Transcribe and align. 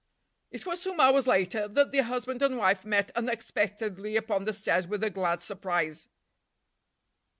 It 0.49 0.65
was 0.65 0.81
some 0.81 0.99
hours 0.99 1.27
later 1.27 1.67
that 1.67 1.91
the 1.91 1.99
husband 1.99 2.41
and 2.41 2.57
wife 2.57 2.83
met 2.85 3.11
unexpectedly 3.15 4.17
upon 4.17 4.45
the 4.45 4.53
stairs 4.53 4.87
with 4.87 5.03
a 5.03 5.11
glad 5.11 5.41
surprise. 5.41 6.07